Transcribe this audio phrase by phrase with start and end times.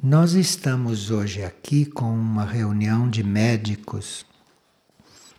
[0.00, 4.24] Nós estamos hoje aqui com uma reunião de médicos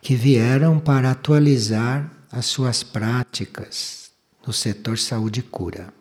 [0.02, 4.12] que vieram para atualizar as suas práticas
[4.46, 5.94] no setor saúde e cura.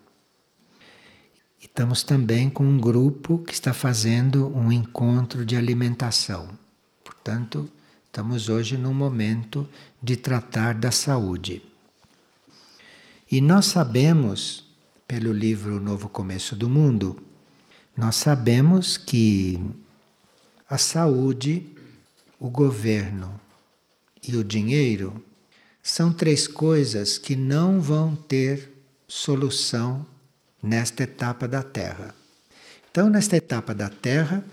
[1.61, 6.49] Estamos também com um grupo que está fazendo um encontro de alimentação.
[7.05, 7.71] Portanto,
[8.07, 9.69] estamos hoje num momento
[10.03, 11.63] de tratar da saúde.
[13.31, 14.65] E nós sabemos,
[15.07, 17.28] pelo livro Novo Começo do Mundo,
[17.99, 19.61] nós sabemos que
[20.71, 21.67] a saúde,
[22.39, 23.41] o governo
[24.23, 25.21] e o dinheiro
[25.83, 28.73] são três coisas que não vão ter
[29.09, 30.07] solução
[30.63, 32.15] nesta etapa da Terra.
[32.89, 34.45] Então, nesta etapa da Terra,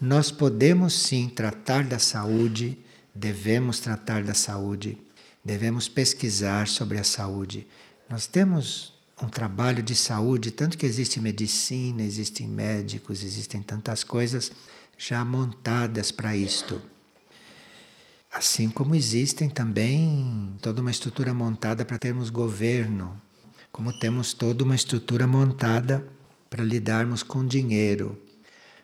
[0.00, 2.78] nós podemos sim tratar da saúde,
[3.12, 4.96] devemos tratar da saúde,
[5.44, 7.66] devemos pesquisar sobre a saúde.
[8.08, 14.52] Nós temos um trabalho de saúde, tanto que existe medicina, existem médicos, existem tantas coisas
[14.96, 16.80] já montadas para isto.
[18.32, 23.20] Assim como existem também toda uma estrutura montada para termos governo,
[23.70, 26.06] como temos toda uma estrutura montada
[26.48, 28.18] para lidarmos com dinheiro.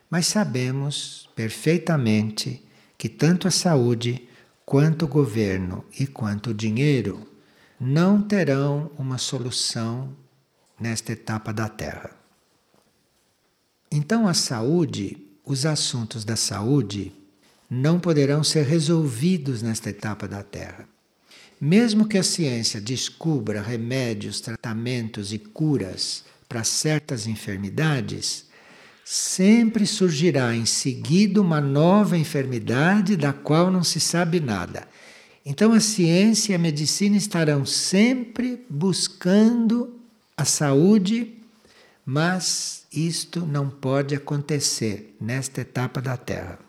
[0.09, 2.63] Mas sabemos perfeitamente
[2.97, 4.27] que tanto a saúde,
[4.65, 7.27] quanto o governo e quanto o dinheiro
[7.79, 10.13] não terão uma solução
[10.77, 12.11] nesta etapa da Terra.
[13.89, 17.13] Então, a saúde, os assuntos da saúde,
[17.69, 20.87] não poderão ser resolvidos nesta etapa da Terra.
[21.61, 28.45] Mesmo que a ciência descubra remédios, tratamentos e curas para certas enfermidades,
[29.05, 34.87] sempre surgirá em seguida uma nova enfermidade da qual não se sabe nada.
[35.49, 39.99] Então a ciência e a medicina estarão sempre buscando
[40.37, 41.33] a saúde,
[42.05, 46.59] mas isto não pode acontecer nesta etapa da Terra.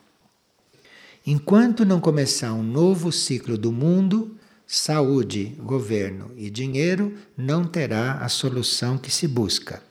[1.27, 4.35] Enquanto não começar um novo ciclo do mundo,
[4.67, 9.83] saúde, governo e dinheiro não terá a solução que se busca.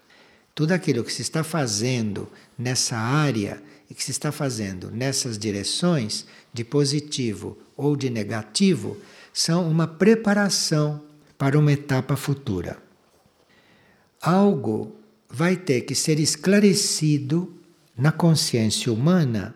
[0.55, 2.27] Tudo aquilo que se está fazendo
[2.57, 8.97] nessa área e que se está fazendo nessas direções, de positivo ou de negativo,
[9.33, 11.01] são uma preparação
[11.37, 12.89] para uma etapa futura
[14.21, 14.95] algo
[15.29, 17.53] vai ter que ser esclarecido
[17.97, 19.55] na consciência humana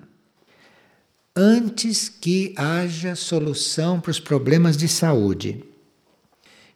[1.36, 5.64] antes que haja solução para os problemas de saúde.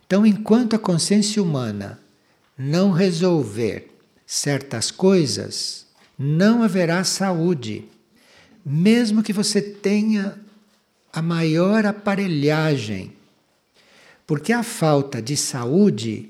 [0.06, 2.00] Então, enquanto a consciência humana
[2.57, 3.91] não resolver
[4.25, 5.86] certas coisas,
[6.18, 7.86] não haverá saúde.
[8.66, 10.40] Mesmo que você tenha
[11.12, 13.13] a maior aparelhagem,
[14.25, 16.29] porque a falta de saúde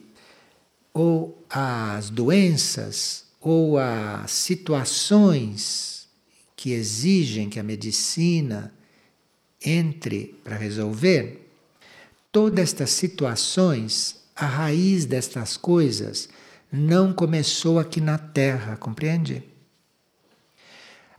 [0.93, 6.07] ou as doenças ou as situações
[6.55, 8.73] que exigem que a medicina
[9.63, 11.49] entre para resolver,
[12.31, 16.29] todas estas situações, a raiz destas coisas
[16.71, 19.43] não começou aqui na Terra, compreende?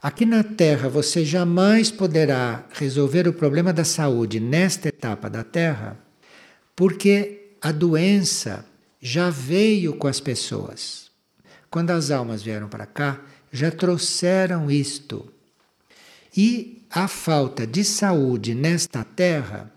[0.01, 5.99] Aqui na Terra você jamais poderá resolver o problema da saúde nesta etapa da Terra,
[6.73, 8.65] porque a doença
[9.01, 11.11] já veio com as pessoas.
[11.69, 13.19] Quando as almas vieram para cá,
[13.51, 15.27] já trouxeram isto.
[16.35, 19.69] E a falta de saúde nesta terra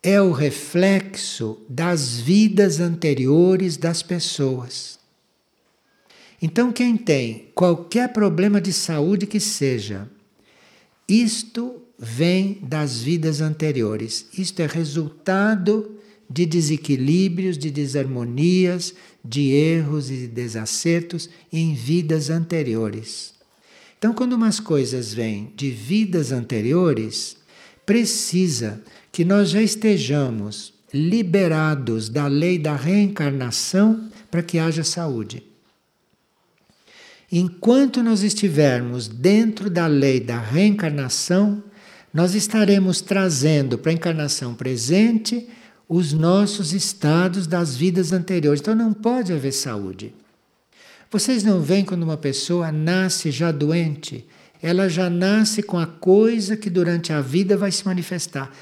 [0.00, 4.99] é o reflexo das vidas anteriores das pessoas.
[6.42, 10.08] Então, quem tem qualquer problema de saúde que seja,
[11.06, 14.26] isto vem das vidas anteriores.
[14.36, 15.98] Isto é resultado
[16.30, 23.34] de desequilíbrios, de desarmonias, de erros e de desacertos em vidas anteriores.
[23.98, 27.36] Então, quando umas coisas vêm de vidas anteriores,
[27.84, 35.49] precisa que nós já estejamos liberados da lei da reencarnação para que haja saúde.
[37.32, 41.62] Enquanto nós estivermos dentro da lei da reencarnação,
[42.12, 45.48] nós estaremos trazendo para a encarnação presente
[45.88, 48.60] os nossos estados das vidas anteriores.
[48.60, 50.12] Então não pode haver saúde.
[51.10, 54.24] Vocês não veem quando uma pessoa nasce já doente,
[54.62, 58.52] ela já nasce com a coisa que durante a vida vai se manifestar.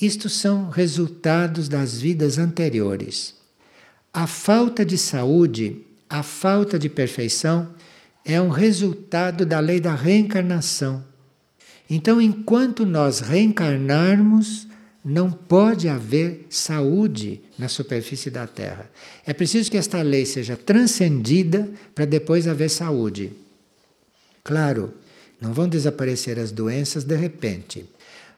[0.00, 3.34] Isto são resultados das vidas anteriores.
[4.12, 7.68] A falta de saúde, a falta de perfeição,
[8.32, 11.04] é um resultado da lei da reencarnação.
[11.88, 14.68] Então, enquanto nós reencarnarmos,
[15.04, 18.88] não pode haver saúde na superfície da Terra.
[19.26, 23.32] É preciso que esta lei seja transcendida para depois haver saúde.
[24.44, 24.94] Claro,
[25.40, 27.84] não vão desaparecer as doenças de repente.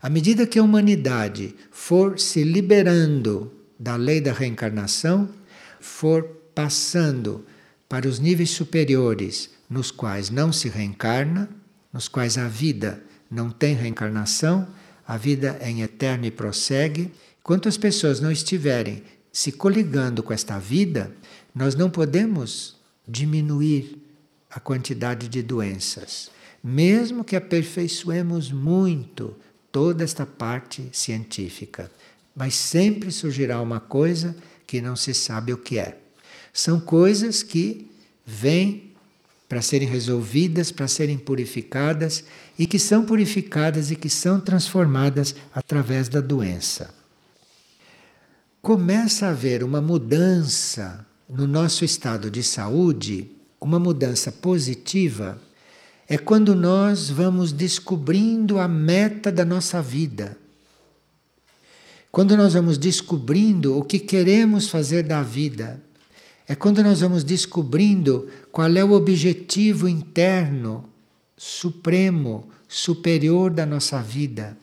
[0.01, 5.29] À medida que a humanidade for se liberando da lei da reencarnação,
[5.81, 6.23] for
[6.55, 7.45] passando
[7.89, 11.49] para os níveis superiores nos quais não se reencarna,
[11.93, 14.69] nos quais a vida não tem reencarnação,
[15.09, 17.11] a vida é em eterno e prossegue.
[17.41, 19.03] Enquanto as pessoas não estiverem
[19.33, 21.11] se coligando com esta vida,
[21.55, 22.77] nós não podemos
[23.09, 23.99] diminuir
[24.51, 26.31] a quantidade de doenças,
[26.63, 29.35] mesmo que aperfeiçoemos muito
[29.73, 31.91] toda esta parte científica.
[32.37, 34.37] Mas sempre surgirá uma coisa
[34.67, 35.99] que não se sabe o que é.
[36.53, 37.91] São coisas que
[38.27, 38.92] vêm
[39.53, 42.25] para serem resolvidas, para serem purificadas
[42.59, 46.89] e que são purificadas e que são transformadas através da doença.
[48.63, 55.39] Começa a haver uma mudança no nosso estado de saúde, uma mudança positiva,
[56.09, 60.35] é quando nós vamos descobrindo a meta da nossa vida.
[62.11, 65.79] Quando nós vamos descobrindo o que queremos fazer da vida.
[66.49, 70.89] É quando nós vamos descobrindo qual é o objetivo interno,
[71.37, 74.57] supremo, superior da nossa vida.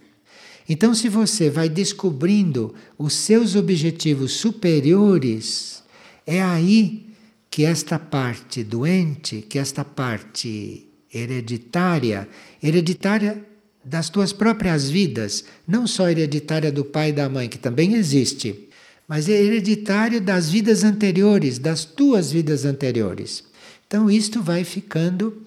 [0.68, 5.84] Então, se você vai descobrindo os seus objetivos superiores,
[6.28, 7.08] é aí
[7.50, 12.30] que esta parte doente, que esta parte hereditária,
[12.62, 13.44] hereditária
[13.84, 18.69] das tuas próprias vidas, não só hereditária do pai e da mãe, que também existe,
[19.10, 23.44] mas é hereditária das vidas anteriores, das tuas vidas anteriores.
[23.88, 25.42] Então isto vai ficando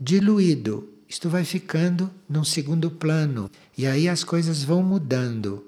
[0.00, 5.66] diluído, isto vai ficando num segundo plano, e aí as coisas vão mudando.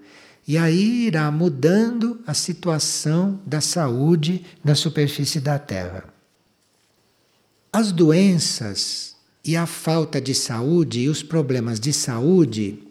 [0.48, 6.04] E aí irá mudando a situação da saúde na superfície da Terra.
[7.70, 12.82] As doenças e a falta de saúde e os problemas de saúde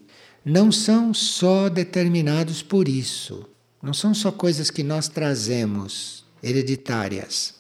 [0.44, 3.54] não são só determinados por isso.
[3.85, 7.53] Não são só coisas que nós trazemos hereditárias.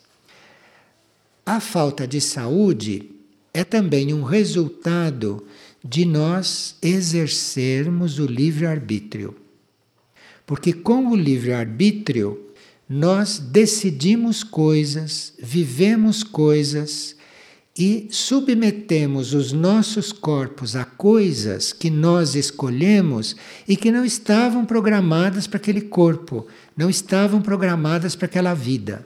[1.45, 3.11] A falta de saúde
[3.53, 5.45] é também um resultado
[5.83, 9.35] de nós exercermos o livre-arbítrio.
[10.47, 12.43] Porque com o livre-arbítrio
[12.89, 17.14] nós decidimos coisas, vivemos coisas
[17.77, 23.35] e submetemos os nossos corpos a coisas que nós escolhemos
[23.67, 29.05] e que não estavam programadas para aquele corpo, não estavam programadas para aquela vida.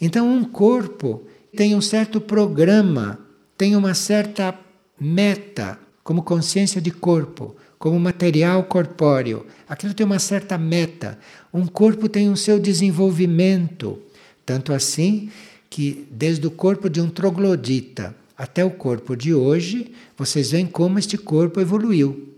[0.00, 1.24] Então, um corpo
[1.56, 3.18] tem um certo programa,
[3.56, 4.56] tem uma certa
[5.00, 9.46] meta, como consciência de corpo como material corpóreo.
[9.68, 11.18] Aquilo tem uma certa meta.
[11.54, 13.98] Um corpo tem um seu desenvolvimento.
[14.44, 15.30] Tanto assim
[15.68, 20.98] que, desde o corpo de um troglodita até o corpo de hoje, vocês veem como
[20.98, 22.28] este corpo evoluiu,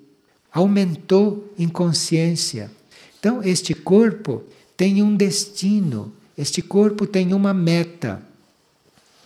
[0.52, 2.70] aumentou em consciência.
[3.18, 4.42] Então, este corpo
[4.76, 8.22] tem um destino, este corpo tem uma meta,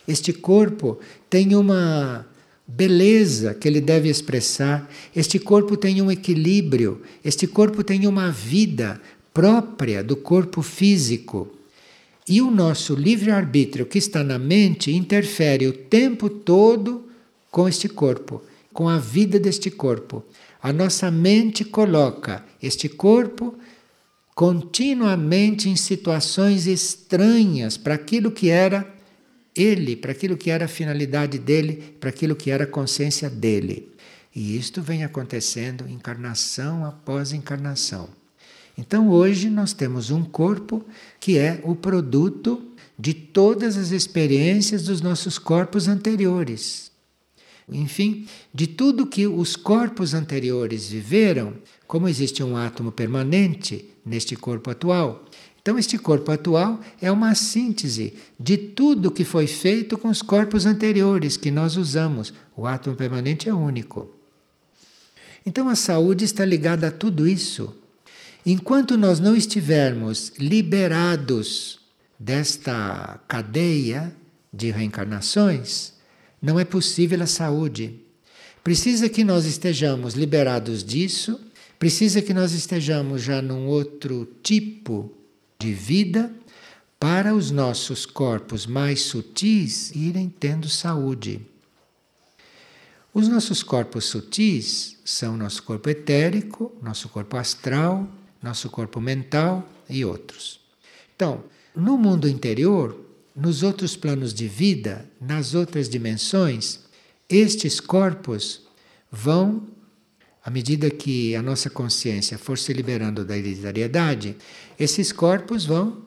[0.07, 0.99] este corpo
[1.29, 2.25] tem uma
[2.67, 4.89] beleza que ele deve expressar.
[5.15, 8.99] Este corpo tem um equilíbrio, este corpo tem uma vida
[9.33, 11.54] própria do corpo físico.
[12.27, 17.07] E o nosso livre-arbítrio que está na mente interfere o tempo todo
[17.51, 18.41] com este corpo,
[18.73, 20.25] com a vida deste corpo.
[20.61, 23.55] A nossa mente coloca este corpo
[24.33, 28.93] continuamente em situações estranhas para aquilo que era
[29.55, 33.89] ele, para aquilo que era a finalidade dele, para aquilo que era a consciência dele.
[34.35, 38.09] E isto vem acontecendo encarnação após encarnação.
[38.77, 40.83] Então hoje nós temos um corpo
[41.19, 42.61] que é o produto
[42.97, 46.91] de todas as experiências dos nossos corpos anteriores.
[47.67, 51.55] Enfim, de tudo que os corpos anteriores viveram,
[51.87, 55.25] como existe um átomo permanente neste corpo atual,
[55.65, 60.67] então, este corpo atual é uma síntese de tudo que foi feito com os corpos
[60.67, 62.31] anteriores que nós usamos.
[62.55, 64.07] O átomo permanente é único.
[65.43, 67.75] Então, a saúde está ligada a tudo isso.
[68.45, 71.79] Enquanto nós não estivermos liberados
[72.19, 74.15] desta cadeia
[74.53, 75.93] de reencarnações,
[76.39, 77.99] não é possível a saúde.
[78.63, 81.39] Precisa que nós estejamos liberados disso,
[81.79, 85.11] precisa que nós estejamos já num outro tipo
[85.57, 86.31] de vida
[86.99, 91.41] para os nossos corpos mais sutis irem tendo saúde.
[93.11, 98.07] Os nossos corpos sutis são nosso corpo etérico, nosso corpo astral,
[98.45, 100.59] nosso corpo mental e outros.
[101.15, 101.43] Então,
[101.75, 102.95] no mundo interior,
[103.35, 106.81] nos outros planos de vida, nas outras dimensões,
[107.27, 108.61] estes corpos
[109.11, 109.67] vão,
[110.43, 114.37] à medida que a nossa consciência for se liberando da hereditariedade,
[114.79, 116.05] esses corpos vão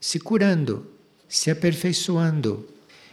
[0.00, 0.86] se curando,
[1.28, 2.68] se aperfeiçoando.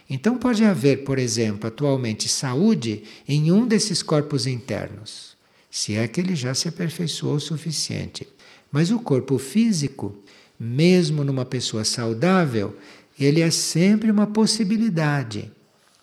[0.07, 5.35] Então pode haver, por exemplo, atualmente saúde em um desses corpos internos,
[5.71, 8.27] se é que ele já se aperfeiçoou o suficiente.
[8.71, 10.15] Mas o corpo físico,
[10.59, 12.77] mesmo numa pessoa saudável,
[13.19, 15.51] ele é sempre uma possibilidade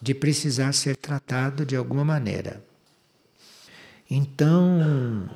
[0.00, 2.62] de precisar ser tratado de alguma maneira.
[4.10, 5.28] Então,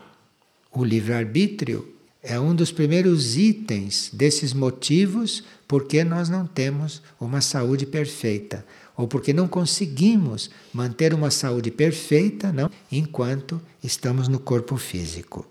[0.73, 7.87] o livre-arbítrio é um dos primeiros itens desses motivos porque nós não temos uma saúde
[7.87, 8.65] perfeita
[8.97, 15.47] ou porque não conseguimos manter uma saúde perfeita, não, enquanto estamos no corpo físico.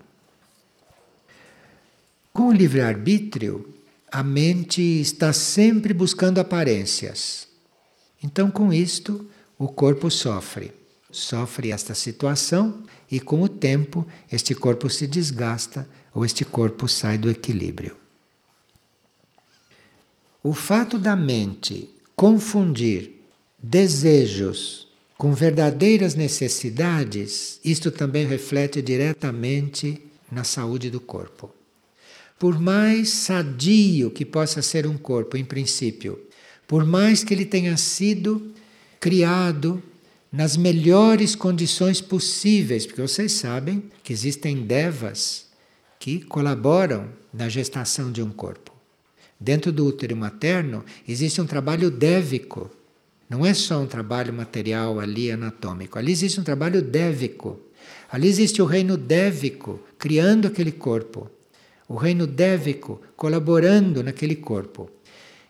[2.32, 3.74] Com o livre-arbítrio,
[4.10, 7.48] a mente está sempre buscando aparências.
[8.22, 10.72] Então, com isto, o corpo sofre.
[11.10, 17.18] Sofre esta situação e, com o tempo, este corpo se desgasta ou este corpo sai
[17.18, 17.96] do equilíbrio.
[20.42, 23.20] O fato da mente confundir
[23.62, 30.00] desejos com verdadeiras necessidades, isto também reflete diretamente
[30.32, 31.59] na saúde do corpo.
[32.40, 36.18] Por mais sadio que possa ser um corpo, em princípio,
[36.66, 38.54] por mais que ele tenha sido
[38.98, 39.82] criado
[40.32, 45.48] nas melhores condições possíveis, porque vocês sabem que existem devas
[45.98, 48.72] que colaboram na gestação de um corpo.
[49.38, 52.70] Dentro do útero materno existe um trabalho dévico.
[53.28, 55.98] Não é só um trabalho material ali anatômico.
[55.98, 57.60] Ali existe um trabalho dévico.
[58.10, 61.30] Ali existe o reino dévico criando aquele corpo.
[61.90, 64.88] O reino dévico colaborando naquele corpo.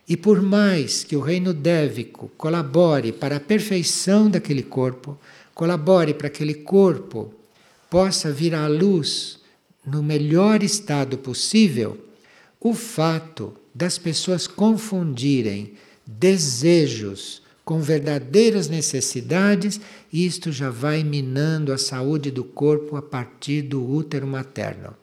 [0.09, 5.19] E por mais que o reino dévico colabore para a perfeição daquele corpo,
[5.55, 7.31] colabore para que aquele corpo
[7.91, 9.41] possa vir à luz
[9.87, 11.99] no melhor estado possível,
[12.59, 15.75] o fato das pessoas confundirem
[16.07, 19.79] desejos com verdadeiras necessidades,
[20.11, 25.00] isto já vai minando a saúde do corpo a partir do útero materno.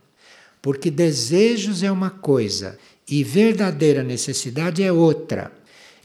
[0.61, 5.51] Porque desejos é uma coisa e verdadeira necessidade é outra.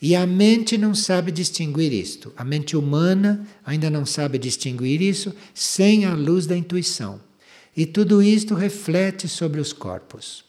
[0.01, 2.33] E a mente não sabe distinguir isto.
[2.37, 7.21] A mente humana ainda não sabe distinguir isso sem a luz da intuição.
[7.77, 10.45] E tudo isto reflete sobre os corpos.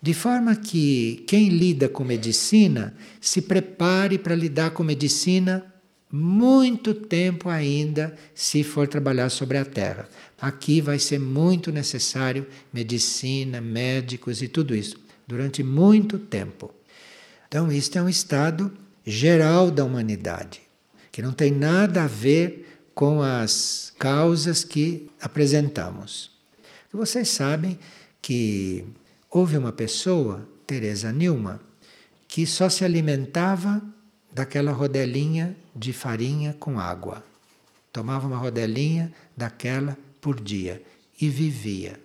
[0.00, 5.73] De forma que quem lida com medicina se prepare para lidar com medicina
[6.14, 10.08] muito tempo ainda, se for trabalhar sobre a Terra.
[10.40, 16.72] Aqui vai ser muito necessário medicina, médicos e tudo isso durante muito tempo.
[17.48, 18.72] Então, isto é um estado
[19.04, 20.62] geral da humanidade,
[21.10, 26.30] que não tem nada a ver com as causas que apresentamos.
[26.92, 27.76] Vocês sabem
[28.22, 28.84] que
[29.28, 31.60] houve uma pessoa, Teresa Nilma,
[32.28, 33.82] que só se alimentava
[34.32, 37.24] daquela rodelinha de farinha com água.
[37.92, 40.82] Tomava uma rodelinha daquela por dia
[41.20, 42.00] e vivia.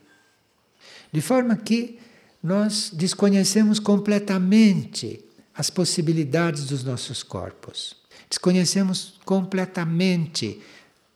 [1.12, 2.00] De forma que
[2.42, 5.24] nós desconhecemos completamente
[5.54, 7.96] as possibilidades dos nossos corpos.
[8.30, 10.62] Desconhecemos completamente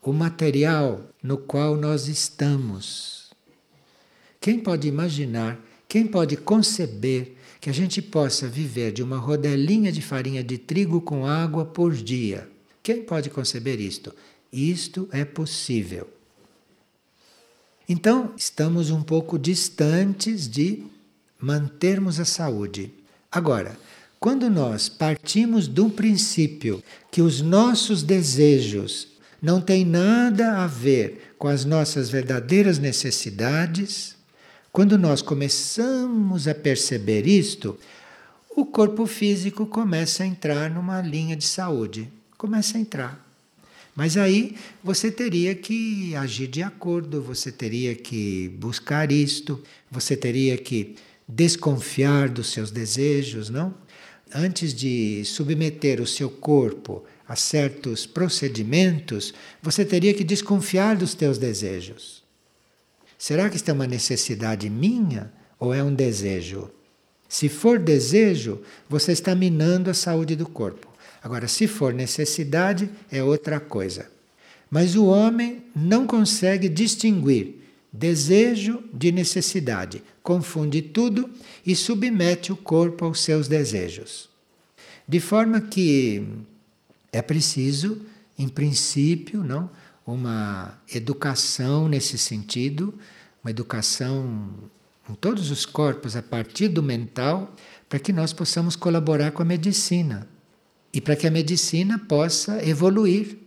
[0.01, 3.31] o material no qual nós estamos.
[4.41, 5.57] Quem pode imaginar,
[5.88, 11.00] quem pode conceber que a gente possa viver de uma rodelinha de farinha de trigo
[11.00, 12.50] com água por dia?
[12.84, 14.13] Quem pode conceber isto?
[14.51, 16.10] Isto é possível.
[17.88, 20.84] Então, estamos um pouco distantes de
[21.39, 22.91] mantermos a saúde.
[23.32, 23.79] Agora,
[24.20, 29.08] quando nós partimos do princípio que os nossos desejos
[29.41, 34.17] não têm nada a ver com as nossas verdadeiras necessidades,
[34.74, 37.77] quando nós começamos a perceber isto,
[38.50, 42.10] o corpo físico começa a entrar numa linha de saúde.
[42.39, 43.24] Começa a entrar.
[43.96, 49.62] Mas aí você teria que agir de acordo, você teria que buscar isto,
[49.92, 50.96] você teria que
[51.27, 53.75] desconfiar dos seus desejos, não?
[54.34, 61.38] Antes de submeter o seu corpo a certos procedimentos, você teria que desconfiar dos teus
[61.38, 62.23] desejos.
[63.24, 66.70] Será que isto é uma necessidade minha ou é um desejo?
[67.30, 70.89] Se for desejo, você está minando a saúde do corpo.
[71.24, 74.12] Agora, se for necessidade, é outra coisa.
[74.70, 77.62] Mas o homem não consegue distinguir
[77.94, 81.30] desejo de necessidade confunde tudo
[81.65, 84.27] e submete o corpo aos seus desejos.
[85.08, 86.27] De forma que
[87.10, 88.01] é preciso
[88.38, 89.70] em princípio, não,
[90.06, 92.94] uma educação nesse sentido,
[93.43, 94.71] uma educação
[95.09, 97.53] em todos os corpos a partir do mental,
[97.89, 100.27] para que nós possamos colaborar com a medicina
[100.93, 103.38] e para que a medicina possa evoluir,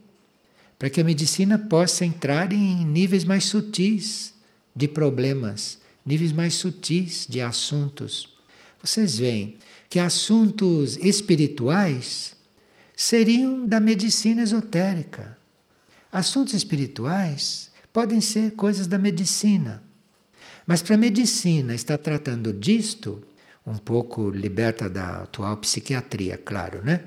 [0.79, 4.35] para que a medicina possa entrar em níveis mais sutis
[4.75, 8.29] de problemas, níveis mais sutis de assuntos.
[8.83, 9.57] Vocês veem
[9.89, 12.37] que assuntos espirituais
[12.95, 15.39] seriam da medicina esotérica.
[16.13, 19.86] Assuntos espirituais podem ser coisas da medicina.
[20.67, 23.23] Mas para a medicina estar tratando disto,
[23.65, 27.05] um pouco liberta da atual psiquiatria, claro, né?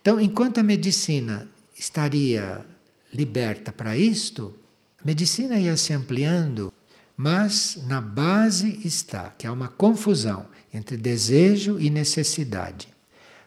[0.00, 2.64] Então, enquanto a medicina estaria
[3.12, 4.54] liberta para isto,
[5.02, 6.72] a medicina ia se ampliando,
[7.16, 12.88] mas na base está que há uma confusão entre desejo e necessidade.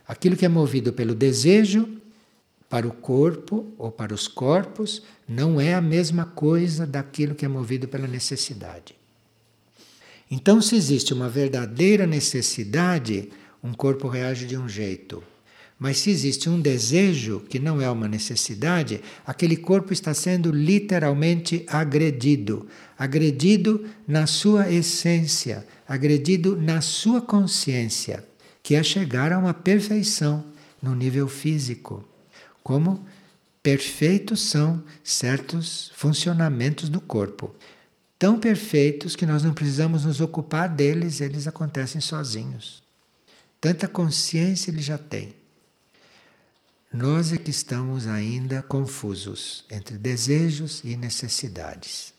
[0.07, 1.87] Aquilo que é movido pelo desejo
[2.69, 7.47] para o corpo ou para os corpos não é a mesma coisa daquilo que é
[7.47, 9.00] movido pela necessidade.
[10.33, 13.29] Então, se existe uma verdadeira necessidade,
[13.61, 15.21] um corpo reage de um jeito.
[15.77, 21.65] Mas se existe um desejo que não é uma necessidade, aquele corpo está sendo literalmente
[21.67, 22.67] agredido
[23.01, 28.23] agredido na sua essência, agredido na sua consciência,
[28.61, 30.45] que é chegar a uma perfeição
[30.79, 32.07] no nível físico.
[32.63, 33.03] Como
[33.63, 37.55] perfeitos são certos funcionamentos do corpo
[38.21, 42.83] tão perfeitos que nós não precisamos nos ocupar deles, eles acontecem sozinhos.
[43.59, 45.33] Tanta consciência ele já tem.
[46.93, 52.13] Nós é que estamos ainda confusos entre desejos e necessidades.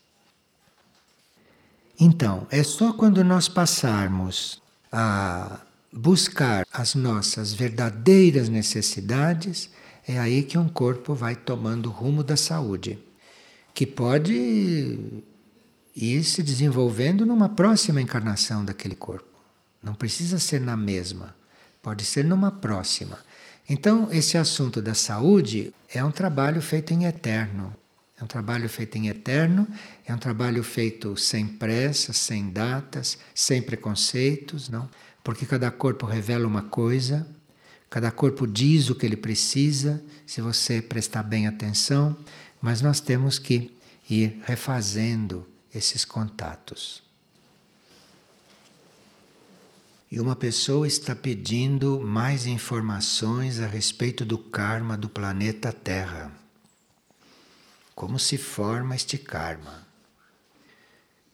[1.97, 9.69] Então, é só quando nós passarmos a buscar as nossas verdadeiras necessidades,
[10.05, 12.99] é aí que um corpo vai tomando o rumo da saúde,
[13.73, 15.23] que pode
[15.95, 19.27] e se desenvolvendo numa próxima encarnação daquele corpo.
[19.81, 21.35] Não precisa ser na mesma,
[21.81, 23.19] pode ser numa próxima.
[23.69, 27.73] Então, esse assunto da saúde é um trabalho feito em eterno.
[28.19, 29.67] É um trabalho feito em eterno,
[30.05, 34.89] é um trabalho feito sem pressa, sem datas, sem preconceitos, não?
[35.23, 37.27] Porque cada corpo revela uma coisa,
[37.89, 42.15] cada corpo diz o que ele precisa, se você prestar bem atenção,
[42.61, 43.75] mas nós temos que
[44.09, 47.01] ir refazendo esses contatos.
[50.11, 56.31] E uma pessoa está pedindo mais informações a respeito do karma do planeta Terra.
[57.95, 59.87] Como se forma este karma?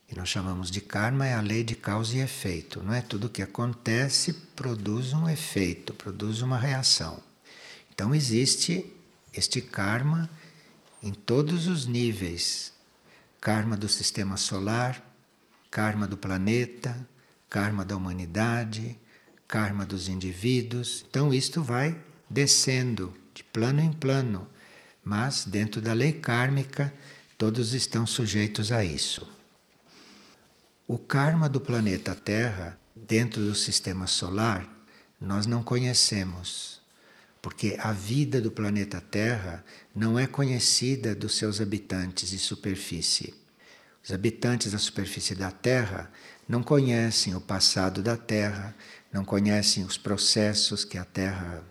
[0.10, 3.02] E nós chamamos de karma é a lei de causa e efeito, não é?
[3.02, 7.22] Tudo que acontece produz um efeito, produz uma reação.
[7.94, 8.92] Então existe
[9.34, 10.30] este karma
[11.04, 12.74] em todos os níveis
[13.40, 15.02] karma do sistema solar,
[15.72, 17.08] karma do planeta,
[17.50, 19.00] karma da humanidade,
[19.48, 21.06] karma dos indivíduos.
[21.10, 22.00] Então isto vai
[22.30, 24.48] descendo de plano em plano,
[25.04, 26.94] mas dentro da lei kármica
[27.38, 29.28] todos estão sujeitos a isso.
[30.88, 34.68] O karma do planeta Terra, dentro do sistema solar,
[35.20, 36.79] nós não conhecemos,
[37.42, 39.64] porque a vida do planeta Terra
[39.96, 43.34] não é conhecida dos seus habitantes de superfície.
[44.04, 46.12] Os habitantes da superfície da Terra
[46.48, 48.76] não conhecem o passado da Terra,
[49.12, 51.64] não conhecem os processos que a Terra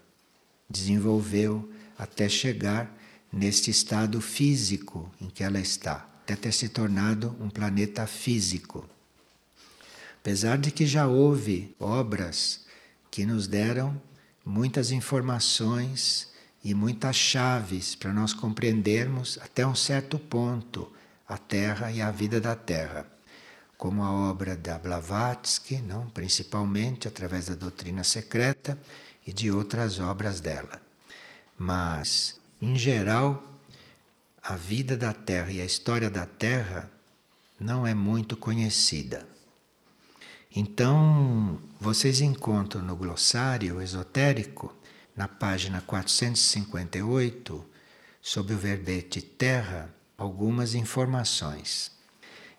[0.68, 2.94] desenvolveu até chegar
[3.32, 8.88] neste estado físico em que ela está, até ter se tornado um planeta físico.
[10.20, 12.60] Apesar de que já houve obras
[13.10, 14.00] que nos deram
[14.48, 16.26] muitas informações
[16.64, 20.90] e muitas chaves para nós compreendermos até um certo ponto
[21.28, 23.06] a Terra e a vida da Terra,
[23.76, 28.78] como a obra da Blavatsky, não, principalmente através da doutrina secreta
[29.26, 30.80] e de outras obras dela.
[31.58, 33.44] Mas, em geral,
[34.42, 36.90] a vida da Terra e a história da Terra
[37.60, 39.28] não é muito conhecida.
[40.54, 44.74] Então, vocês encontram no glossário esotérico
[45.14, 47.64] na página 458,
[48.22, 51.92] sob o verbete terra, algumas informações.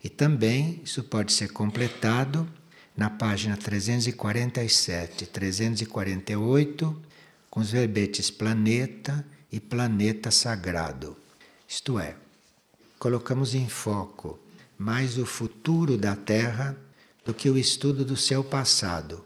[0.04, 2.48] E também isso pode ser completado
[2.96, 7.02] na página 347 348
[7.50, 11.18] com os verbetes planeta e planeta sagrado.
[11.68, 12.16] Isto é,
[12.98, 14.40] colocamos em foco
[14.78, 16.78] mais o futuro da Terra
[17.30, 19.24] do que o estudo do seu passado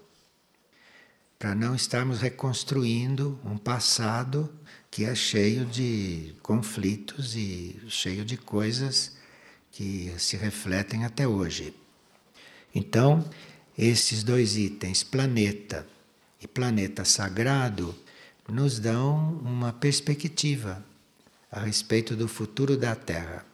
[1.39, 4.53] para não estarmos reconstruindo um passado
[4.91, 9.15] que é cheio de conflitos e cheio de coisas
[9.71, 11.73] que se refletem até hoje.
[12.75, 13.25] Então,
[13.77, 15.87] esses dois itens, planeta
[16.41, 17.95] e planeta sagrado,
[18.49, 20.85] nos dão uma perspectiva
[21.49, 23.45] a respeito do futuro da Terra,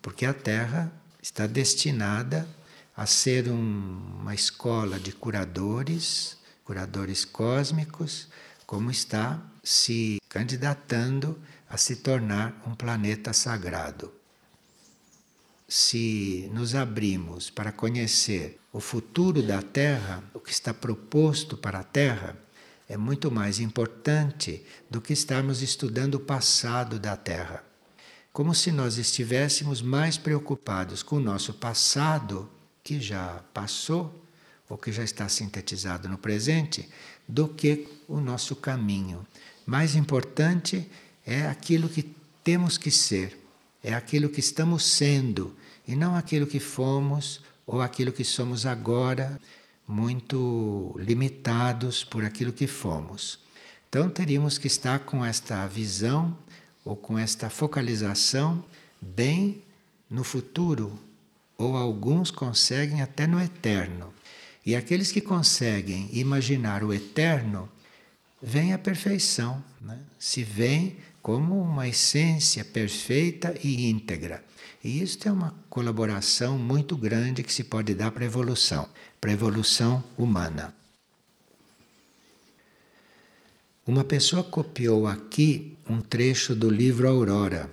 [0.00, 2.48] porque a Terra está destinada
[2.96, 8.28] a ser um, uma escola de curadores, curadores cósmicos,
[8.66, 14.12] como está se candidatando a se tornar um planeta sagrado.
[15.68, 21.84] Se nos abrimos para conhecer o futuro da Terra, o que está proposto para a
[21.84, 22.36] Terra,
[22.88, 27.64] é muito mais importante do que estarmos estudando o passado da Terra.
[28.32, 32.50] Como se nós estivéssemos mais preocupados com o nosso passado,
[32.82, 34.24] que já passou,
[34.68, 36.88] ou que já está sintetizado no presente,
[37.26, 39.26] do que o nosso caminho.
[39.66, 40.88] Mais importante
[41.26, 43.38] é aquilo que temos que ser,
[43.82, 49.40] é aquilo que estamos sendo, e não aquilo que fomos ou aquilo que somos agora,
[49.86, 53.40] muito limitados por aquilo que fomos.
[53.88, 56.36] Então teríamos que estar com esta visão
[56.84, 58.64] ou com esta focalização
[59.00, 59.62] bem
[60.08, 60.98] no futuro,
[61.60, 64.12] ou alguns conseguem até no eterno.
[64.64, 67.68] E aqueles que conseguem imaginar o eterno,
[68.42, 69.98] vem a perfeição, né?
[70.18, 74.42] se vem como uma essência perfeita e íntegra.
[74.82, 78.88] E isso é uma colaboração muito grande que se pode dar para a evolução,
[79.20, 80.74] para a evolução humana.
[83.86, 87.70] Uma pessoa copiou aqui um trecho do livro Aurora,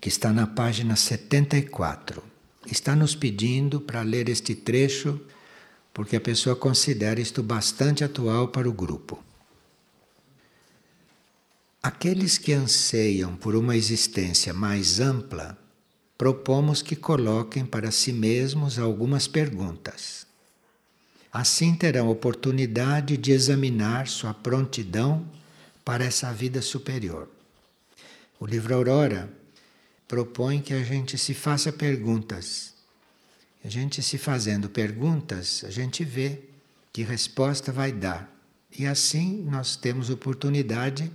[0.00, 2.27] que está na página 74.
[2.70, 5.18] Está nos pedindo para ler este trecho,
[5.92, 9.24] porque a pessoa considera isto bastante atual para o grupo.
[11.82, 15.56] Aqueles que anseiam por uma existência mais ampla,
[16.18, 20.26] propomos que coloquem para si mesmos algumas perguntas.
[21.32, 25.26] Assim terão oportunidade de examinar sua prontidão
[25.84, 27.30] para essa vida superior.
[28.38, 29.37] O livro Aurora
[30.08, 32.72] propõe que a gente se faça perguntas.
[33.62, 36.40] A gente se fazendo perguntas, a gente vê
[36.90, 38.34] que resposta vai dar.
[38.76, 41.12] E assim nós temos oportunidade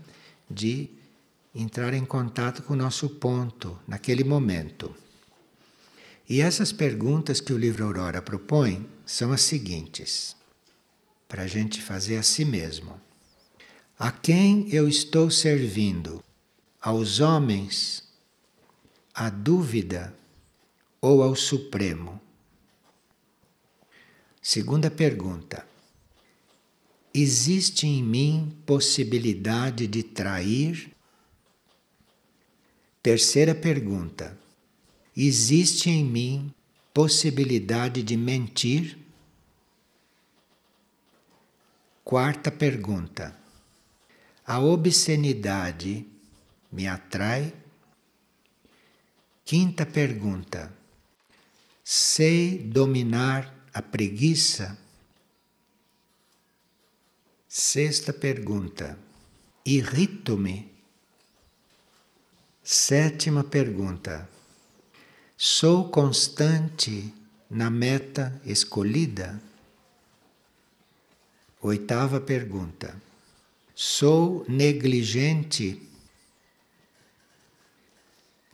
[0.50, 0.90] de
[1.56, 4.96] entrar em contato com o nosso ponto naquele momento.
[6.30, 10.36] E essas perguntas que o livro Aurora propõe são as seguintes,
[11.28, 13.00] para a gente fazer a si mesmo.
[13.98, 16.24] A quem eu estou servindo?
[16.82, 18.03] Aos homens?
[19.16, 20.12] À dúvida
[21.00, 22.20] ou ao Supremo?
[24.42, 25.68] Segunda pergunta.
[27.14, 30.92] Existe em mim possibilidade de trair?
[33.04, 34.36] Terceira pergunta.
[35.16, 36.52] Existe em mim
[36.92, 38.98] possibilidade de mentir?
[42.04, 43.38] Quarta pergunta.
[44.44, 46.04] A obscenidade
[46.72, 47.54] me atrai?
[49.46, 50.72] Quinta pergunta.
[51.84, 54.78] Sei dominar a preguiça?
[57.46, 58.98] Sexta pergunta:
[59.66, 60.72] Irrito-me?
[62.64, 64.30] Sétima pergunta:
[65.36, 67.14] Sou constante
[67.50, 69.42] na meta escolhida?
[71.62, 72.96] Oitava pergunta:
[73.76, 75.93] Sou negligente?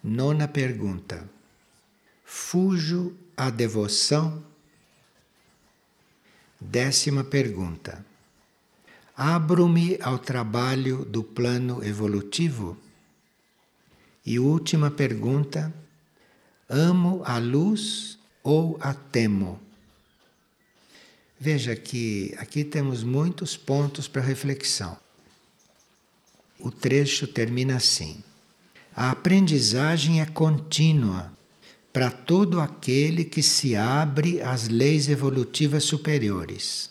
[0.04, 1.30] Nona pergunta:
[2.24, 4.42] Fujo à devoção?
[6.60, 8.06] Décima pergunta:
[9.16, 12.78] Abro-me ao trabalho do plano evolutivo?
[14.26, 15.74] E última pergunta:
[16.70, 19.60] amo a luz ou a temo?
[21.38, 24.98] Veja que aqui temos muitos pontos para reflexão.
[26.58, 28.24] O trecho termina assim:
[28.96, 31.32] A aprendizagem é contínua
[31.92, 36.90] para todo aquele que se abre às leis evolutivas superiores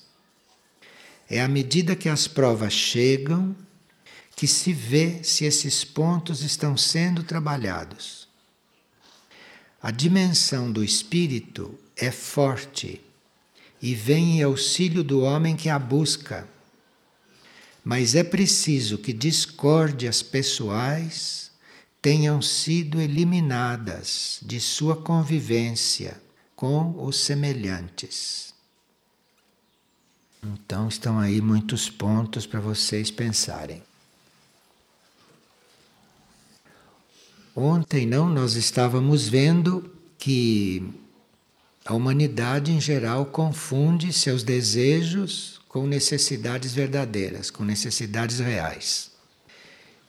[1.29, 3.55] é à medida que as provas chegam
[4.35, 8.27] que se vê se esses pontos estão sendo trabalhados.
[9.83, 13.01] A dimensão do espírito é forte
[13.83, 16.49] e vem em auxílio do homem que a busca.
[17.85, 21.48] Mas é preciso que discórdias pessoais
[22.01, 26.21] tenham sido eliminadas de sua convivência
[26.55, 28.55] com os semelhantes.
[30.43, 33.83] Então estão aí muitos pontos para vocês pensarem.
[37.55, 40.95] Ontem não nós estávamos vendo que
[41.85, 49.11] a humanidade em geral confunde seus desejos com necessidades verdadeiras, com necessidades reais.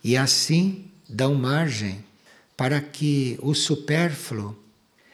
[0.04, 2.04] E assim dão margem
[2.56, 4.56] para que o supérfluo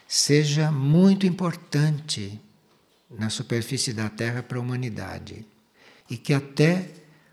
[0.07, 2.39] seja muito importante
[3.09, 5.45] na superfície da Terra para a humanidade.
[6.09, 6.89] E que até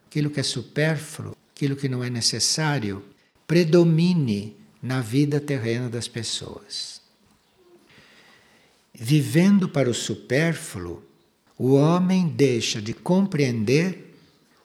[0.07, 3.05] aquilo que é supérfluo, aquilo que não é necessário,
[3.47, 7.01] predomine na vida terrena das pessoas.
[8.95, 11.03] Vivendo para o supérfluo,
[11.59, 14.15] o homem deixa de compreender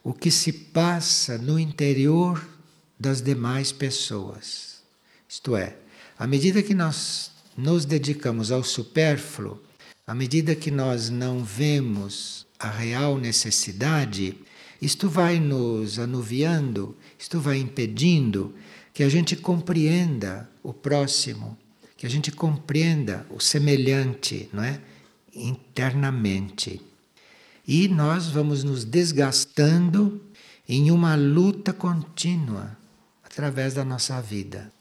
[0.04, 2.57] o que se passa no interior
[3.00, 4.82] das demais pessoas.
[5.28, 5.76] Isto é,
[6.18, 9.62] à medida que nós nos dedicamos ao supérfluo,
[10.06, 14.38] à medida que nós não vemos a real necessidade,
[14.82, 18.54] isto vai nos anuviando, isto vai impedindo
[18.94, 21.58] que a gente compreenda o próximo,
[21.96, 24.80] que a gente compreenda o semelhante, não é?
[25.36, 26.82] Internamente.
[27.68, 30.22] E nós vamos nos desgastando
[30.68, 32.78] em uma luta contínua
[33.38, 34.72] através da nossa vida.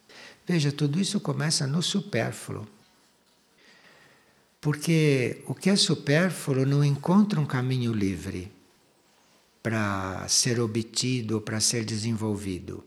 [0.47, 2.67] Veja, tudo isso começa no supérfluo.
[4.63, 8.51] Porque o que é supérfluo não encontra um caminho livre
[9.63, 12.83] para ser obtido ou para ser desenvolvido.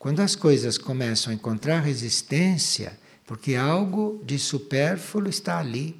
[0.00, 5.96] Quando as coisas começam a encontrar resistência, porque algo de supérfluo está ali.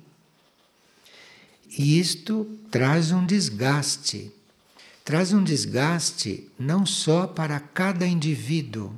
[1.78, 4.32] E isto traz um desgaste.
[5.04, 8.90] Traz um desgaste não só para cada indivíduo,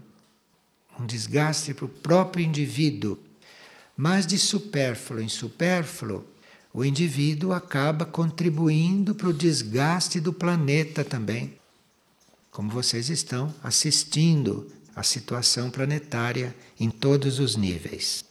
[1.00, 3.18] um desgaste para o próprio indivíduo,
[3.96, 6.24] mas de supérfluo em supérfluo,
[6.72, 11.58] o indivíduo acaba contribuindo para o desgaste do planeta também.
[12.52, 18.24] Como vocês estão assistindo a situação planetária em todos os níveis,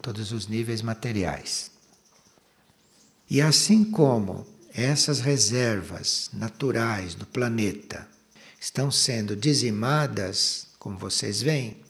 [0.00, 1.70] todos os níveis materiais.
[3.30, 8.08] E assim como essas reservas naturais do planeta
[8.60, 11.82] estão sendo dizimadas, como vocês veem,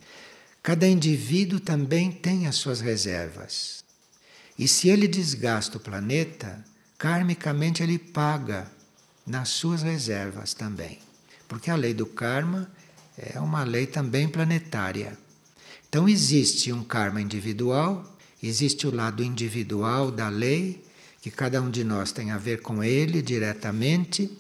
[0.62, 3.82] Cada indivíduo também tem as suas reservas.
[4.56, 6.64] E se ele desgasta o planeta,
[6.96, 8.70] karmicamente ele paga
[9.26, 11.00] nas suas reservas também.
[11.48, 12.70] Porque a lei do karma
[13.18, 15.18] é uma lei também planetária.
[15.88, 20.80] Então existe um karma individual, existe o lado individual da lei,
[21.22, 24.30] que cada um de nós tem a ver com ele diretamente,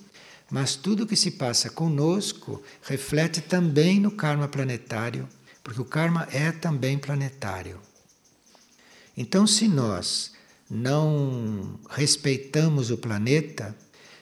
[0.50, 5.26] mas tudo que se passa conosco reflete também no karma planetário
[5.62, 7.78] porque o karma é também planetário.
[9.16, 10.32] Então, se nós
[10.68, 13.76] não respeitamos o planeta,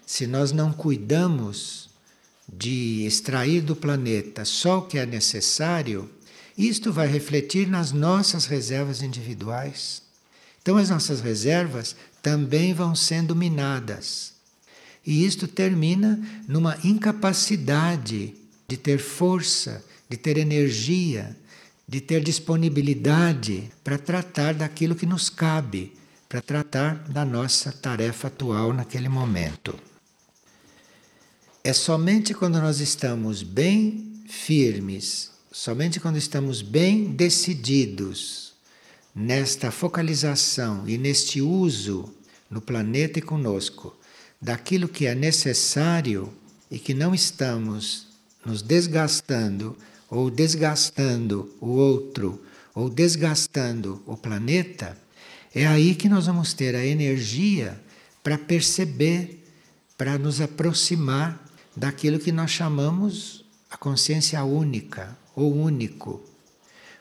[0.05, 1.88] se nós não cuidamos
[2.53, 6.11] de extrair do planeta só o que é necessário,
[6.59, 10.03] isto vai refletir nas nossas reservas individuais.
[10.62, 14.35] Então, as nossas reservas também vão sendo minadas.
[15.07, 18.35] E isto termina numa incapacidade
[18.68, 21.37] de ter força de ter energia,
[21.87, 25.92] de ter disponibilidade para tratar daquilo que nos cabe,
[26.29, 29.79] para tratar da nossa tarefa atual naquele momento.
[31.62, 38.50] É somente quando nós estamos bem firmes, somente quando estamos bem decididos
[39.14, 42.12] nesta focalização e neste uso
[42.49, 43.96] no planeta e conosco
[44.40, 46.33] daquilo que é necessário
[46.70, 48.09] e que não estamos
[48.44, 49.77] nos desgastando
[50.09, 52.42] ou desgastando o outro,
[52.75, 54.99] ou desgastando o planeta,
[55.55, 57.81] é aí que nós vamos ter a energia
[58.23, 59.44] para perceber,
[59.96, 61.44] para nos aproximar
[61.77, 66.23] daquilo que nós chamamos a consciência única ou único.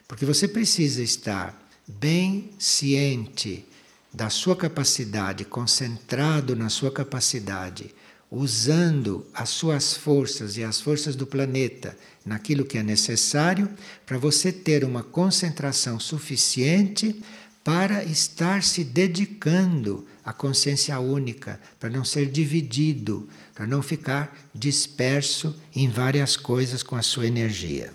[0.06, 1.59] Porque você precisa estar
[1.98, 3.64] bem ciente
[4.12, 7.94] da sua capacidade, concentrado na sua capacidade
[8.30, 13.68] usando as suas forças e as forças do planeta naquilo que é necessário
[14.06, 17.20] para você ter uma concentração suficiente
[17.64, 25.54] para estar se dedicando à consciência única, para não ser dividido, para não ficar disperso
[25.74, 27.92] em várias coisas com a sua energia.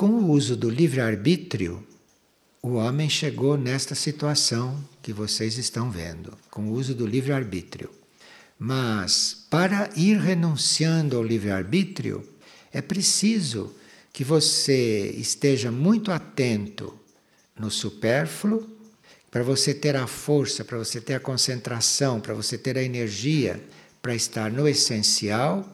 [0.00, 1.84] Com o uso do livre-arbítrio,
[2.62, 7.90] o homem chegou nesta situação que vocês estão vendo, com o uso do livre-arbítrio.
[8.56, 12.24] Mas para ir renunciando ao livre-arbítrio,
[12.72, 13.74] é preciso
[14.12, 16.96] que você esteja muito atento
[17.58, 18.70] no supérfluo,
[19.32, 23.60] para você ter a força, para você ter a concentração, para você ter a energia
[24.00, 25.68] para estar no essencial,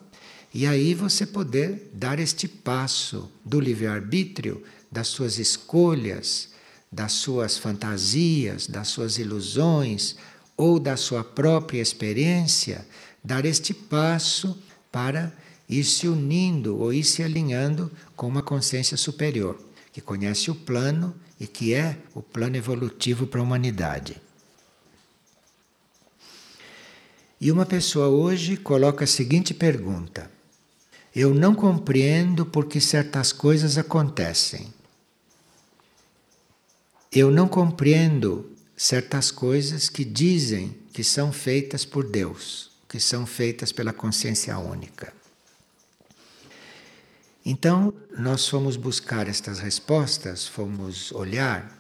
[0.54, 6.50] e aí você poder dar este passo do livre-arbítrio das suas escolhas,
[6.92, 10.14] das suas fantasias, das suas ilusões
[10.56, 12.86] ou da sua própria experiência,
[13.22, 14.56] dar este passo
[14.92, 15.32] para
[15.68, 19.58] ir se unindo ou ir se alinhando com uma consciência superior,
[19.92, 24.22] que conhece o plano e que é o plano evolutivo para a humanidade.
[27.40, 30.30] E uma pessoa hoje coloca a seguinte pergunta:
[31.14, 34.72] Eu não compreendo por que certas coisas acontecem.
[37.12, 43.70] Eu não compreendo certas coisas que dizem que são feitas por Deus, que são feitas
[43.70, 45.12] pela consciência única.
[47.46, 51.78] Então, nós fomos buscar estas respostas, fomos olhar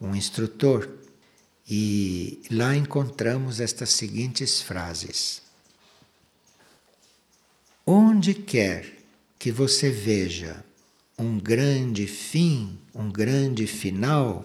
[0.00, 0.88] um instrutor
[1.68, 5.42] e lá encontramos estas seguintes frases:
[7.84, 8.98] Onde quer
[9.38, 10.64] que você veja
[11.18, 14.44] um grande fim, um grande final,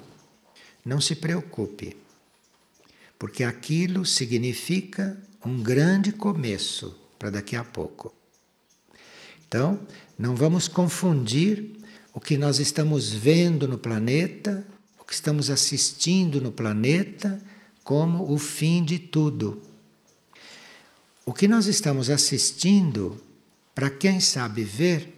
[0.83, 1.95] não se preocupe,
[3.19, 8.11] porque aquilo significa um grande começo para daqui a pouco.
[9.47, 9.79] Então,
[10.17, 11.77] não vamos confundir
[12.13, 14.65] o que nós estamos vendo no planeta,
[14.99, 17.39] o que estamos assistindo no planeta,
[17.83, 19.61] como o fim de tudo.
[21.23, 23.21] O que nós estamos assistindo,
[23.77, 25.13] para quem sabe ver,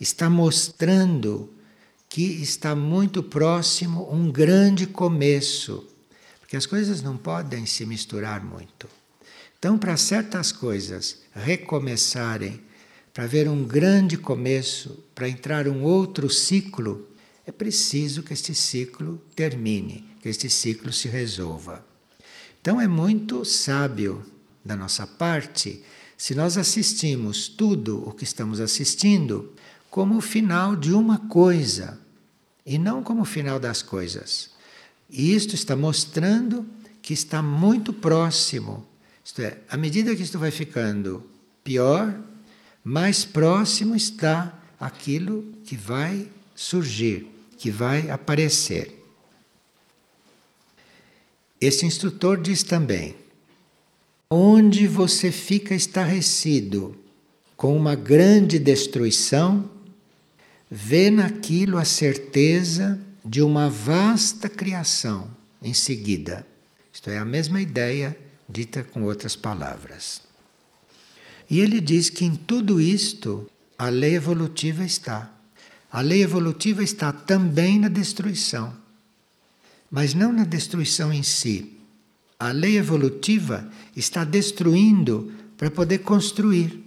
[0.00, 1.48] está mostrando
[2.08, 5.86] que está muito próximo um grande começo,
[6.40, 8.88] porque as coisas não podem se misturar muito.
[9.56, 12.60] Então, para certas coisas recomeçarem,
[13.14, 17.08] para ver um grande começo, para entrar um outro ciclo,
[17.46, 21.86] é preciso que este ciclo termine, que este ciclo se resolva.
[22.60, 24.26] Então é muito sábio
[24.64, 25.84] da nossa parte
[26.22, 29.52] se nós assistimos tudo o que estamos assistindo
[29.90, 31.98] como o final de uma coisa
[32.64, 34.50] e não como o final das coisas.
[35.10, 36.64] E isto está mostrando
[37.02, 38.86] que está muito próximo.
[39.24, 41.28] Isto é, à medida que isto vai ficando
[41.64, 42.16] pior,
[42.84, 47.26] mais próximo está aquilo que vai surgir,
[47.58, 49.04] que vai aparecer.
[51.60, 53.16] Este instrutor diz também:
[54.34, 56.96] onde você fica estarrecido
[57.54, 59.68] com uma grande destruição,
[60.70, 65.28] vê naquilo a certeza de uma vasta criação
[65.62, 66.46] em seguida.
[66.90, 68.16] Isto é a mesma ideia
[68.48, 70.22] dita com outras palavras.
[71.50, 75.30] E ele diz que em tudo isto a lei evolutiva está.
[75.90, 78.74] A lei evolutiva está também na destruição,
[79.90, 81.76] mas não na destruição em si.
[82.40, 86.82] A lei evolutiva está destruindo para poder construir,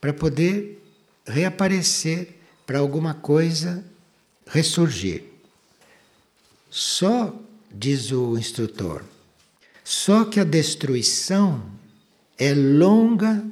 [0.00, 0.82] para poder
[1.26, 3.84] reaparecer para alguma coisa
[4.46, 5.24] ressurgir.
[6.68, 7.34] Só,
[7.70, 9.02] diz o instrutor,
[9.84, 11.62] só que a destruição
[12.38, 13.44] é longa,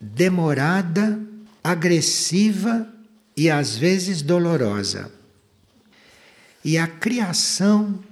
[0.00, 1.20] demorada,
[1.62, 2.88] agressiva
[3.36, 5.12] e às vezes dolorosa.
[6.64, 8.02] E a criação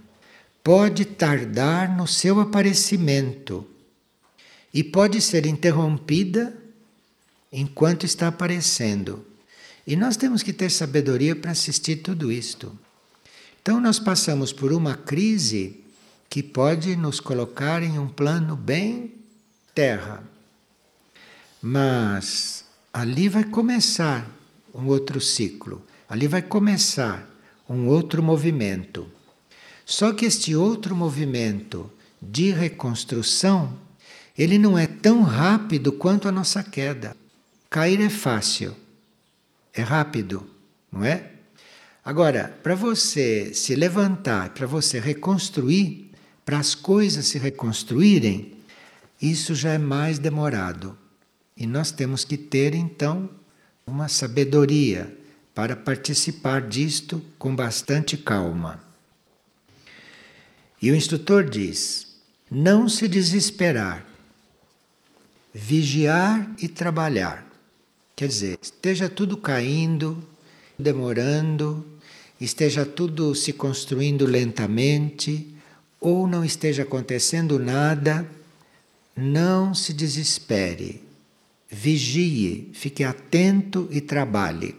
[0.63, 3.67] pode tardar no seu aparecimento
[4.73, 6.57] e pode ser interrompida
[7.53, 9.27] enquanto está aparecendo.
[9.87, 12.77] E nós temos que ter sabedoria para assistir tudo isto.
[13.61, 15.81] Então, nós passamos por uma crise
[16.31, 19.13] que pode nos colocar em um plano bem
[19.75, 20.23] terra.
[21.61, 24.29] Mas ali vai começar
[24.75, 27.29] um outro ciclo, ali vai começar
[27.69, 29.07] um outro movimento.
[29.93, 33.77] Só que este outro movimento de reconstrução,
[34.39, 37.15] ele não é tão rápido quanto a nossa queda.
[37.69, 38.75] Cair é fácil,
[39.71, 40.47] é rápido,
[40.91, 41.33] não é?
[42.03, 46.11] Agora, para você se levantar, para você reconstruir,
[46.43, 48.55] para as coisas se reconstruírem,
[49.21, 50.97] isso já é mais demorado.
[51.55, 53.29] E nós temos que ter então
[53.87, 55.15] uma sabedoria
[55.55, 58.92] para participar disto com bastante calma.
[60.83, 62.09] E o instrutor diz:
[62.51, 64.05] não se desesperar,
[65.55, 67.47] vigiar e trabalhar.
[68.17, 70.23] Quer dizer, esteja tudo caindo,
[70.77, 71.87] demorando,
[72.41, 75.49] esteja tudo se construindo lentamente,
[76.01, 78.29] ou não esteja acontecendo nada,
[79.17, 81.01] não se desespere.
[81.71, 84.75] Vigie, fique atento e trabalhe.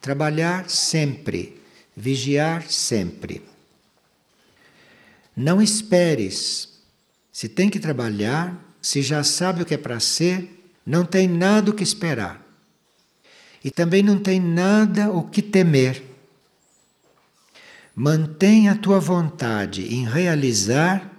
[0.00, 1.60] Trabalhar sempre,
[1.96, 3.51] vigiar sempre.
[5.36, 6.68] Não esperes.
[7.32, 11.70] Se tem que trabalhar, se já sabe o que é para ser, não tem nada
[11.70, 12.40] o que esperar.
[13.64, 16.02] E também não tem nada o que temer.
[17.94, 21.10] Mantém a tua vontade em realizar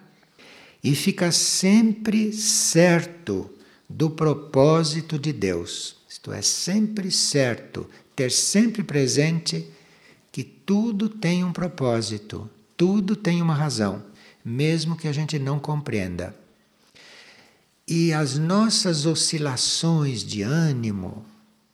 [0.84, 3.50] e fica sempre certo
[3.88, 5.98] do propósito de Deus.
[6.10, 9.68] Isto é, sempre certo, ter sempre presente
[10.32, 12.50] que tudo tem um propósito,
[12.84, 14.04] tudo tem uma razão,
[14.44, 16.36] mesmo que a gente não compreenda.
[17.88, 21.24] E as nossas oscilações de ânimo,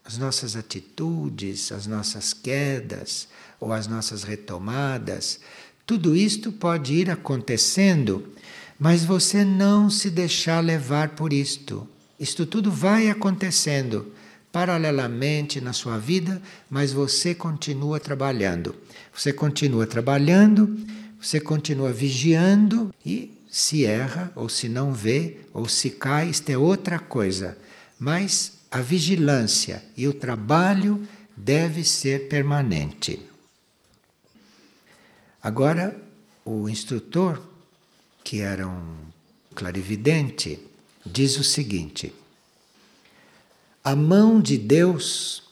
[0.05, 3.27] as nossas atitudes, as nossas quedas
[3.59, 5.39] ou as nossas retomadas,
[5.83, 8.31] tudo isto pode ir acontecendo,
[8.77, 11.87] mas você não se deixar levar por isto.
[12.19, 14.13] Isto tudo vai acontecendo
[14.51, 16.39] paralelamente na sua vida,
[16.69, 18.75] mas você continua trabalhando.
[19.11, 20.77] Você continua trabalhando,
[21.19, 26.57] você continua vigiando e se erra, ou se não vê, ou se cai, isto é
[26.57, 27.57] outra coisa.
[27.99, 31.05] Mas a vigilância e o trabalho
[31.35, 33.19] deve ser permanente.
[35.41, 35.99] Agora,
[36.45, 37.41] o instrutor,
[38.23, 38.95] que era um
[39.55, 40.59] clarividente,
[41.05, 42.13] diz o seguinte:
[43.83, 45.43] a mão de Deus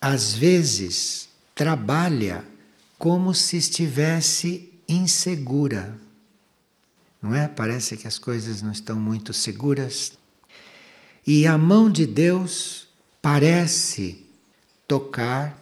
[0.00, 2.44] às vezes trabalha
[2.98, 5.98] como se estivesse insegura.
[7.22, 7.48] Não é?
[7.48, 10.12] Parece que as coisas não estão muito seguras.
[11.26, 12.86] E a mão de Deus
[13.22, 14.26] parece
[14.86, 15.58] tocar,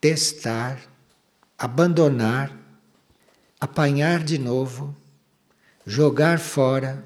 [0.00, 0.78] testar,
[1.58, 2.52] abandonar,
[3.58, 4.94] apanhar de novo,
[5.86, 7.02] jogar fora,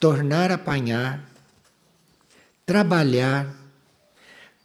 [0.00, 1.28] tornar a apanhar,
[2.64, 3.54] trabalhar,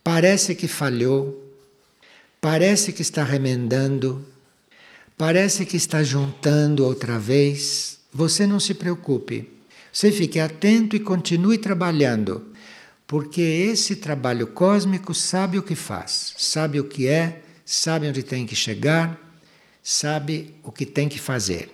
[0.01, 1.53] parece que falhou,
[2.39, 4.26] parece que está remendando,
[5.18, 7.99] parece que está juntando outra vez.
[8.13, 9.49] Você não se preocupe.
[9.91, 12.45] Você fique atento e continue trabalhando,
[13.07, 18.45] porque esse trabalho cósmico sabe o que faz, sabe o que é, sabe onde tem
[18.45, 19.20] que chegar,
[19.82, 21.72] sabe o que tem que fazer.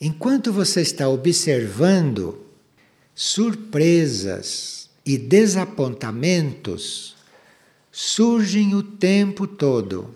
[0.00, 2.44] Enquanto você está observando
[3.14, 7.14] surpresas e desapontamentos
[7.92, 10.12] surgem o tempo todo.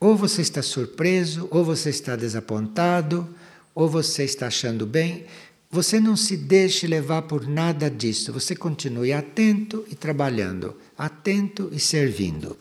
[0.00, 3.28] Ou você está surpreso, ou você está desapontado,
[3.74, 5.26] ou você está achando bem.
[5.70, 8.32] Você não se deixe levar por nada disso.
[8.32, 12.56] Você continue atento e trabalhando, atento e servindo.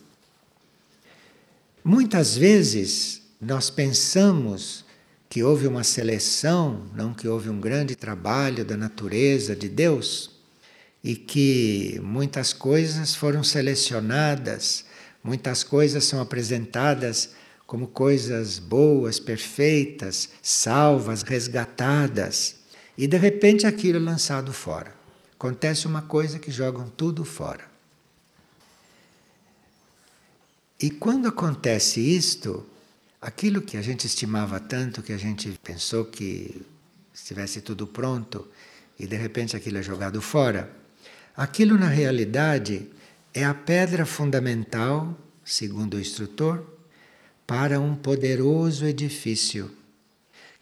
[1.83, 4.83] Muitas vezes nós pensamos
[5.29, 10.31] que houve uma seleção, não que houve um grande trabalho da natureza, de Deus,
[11.03, 14.85] e que muitas coisas foram selecionadas,
[15.27, 22.55] muitas coisas são apresentadas como coisas boas, perfeitas, salvas, resgatadas,
[22.97, 24.95] e de repente aquilo é lançado fora.
[25.33, 27.69] Acontece uma coisa que jogam tudo fora.
[30.79, 32.65] E quando acontece isto,
[33.19, 36.61] Aquilo que a gente estimava tanto, que a gente pensou que
[37.13, 38.47] estivesse tudo pronto
[38.99, 40.71] e de repente aquilo é jogado fora,
[41.35, 42.87] aquilo na realidade
[43.37, 45.15] é a pedra fundamental,
[45.45, 46.65] segundo o instrutor,
[47.45, 49.71] para um poderoso edifício,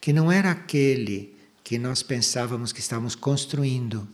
[0.01, 4.05] que não era aquele que nós pensávamos que estávamos construindo.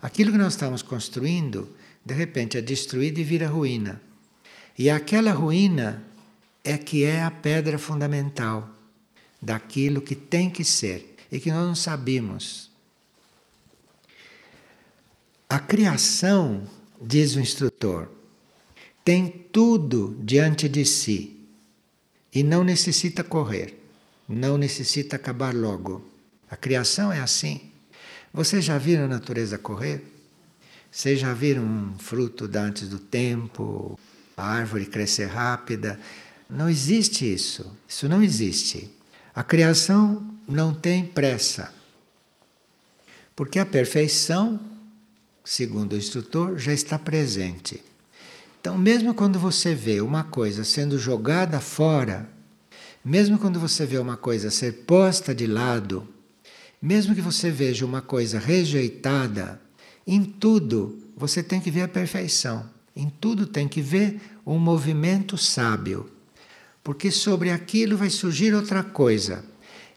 [0.00, 4.00] Aquilo que nós estávamos construindo, de repente é destruído e vira ruína.
[4.78, 6.04] E aquela ruína
[6.62, 8.70] é que é a pedra fundamental
[9.42, 12.70] daquilo que tem que ser e que nós não sabemos.
[15.48, 18.08] A criação, diz o instrutor,
[19.04, 21.36] tem tudo diante de si
[22.34, 23.78] e não necessita correr,
[24.28, 26.04] não necessita acabar logo.
[26.50, 27.60] A criação é assim.
[28.32, 30.04] Vocês já viram a natureza correr?
[30.90, 33.98] Vocês já viram um fruto antes do tempo,
[34.36, 35.98] a árvore crescer rápida?
[36.48, 37.70] Não existe isso.
[37.86, 38.90] Isso não existe.
[39.34, 41.72] A criação não tem pressa.
[43.36, 44.58] Porque a perfeição,
[45.48, 47.82] segundo o instrutor, já está presente.
[48.60, 52.28] Então, mesmo quando você vê uma coisa sendo jogada fora,
[53.04, 56.06] mesmo quando você vê uma coisa ser posta de lado,
[56.82, 59.60] mesmo que você veja uma coisa rejeitada,
[60.06, 62.68] em tudo você tem que ver a perfeição.
[62.94, 66.10] Em tudo tem que ver um movimento sábio
[66.88, 69.44] porque sobre aquilo vai surgir outra coisa.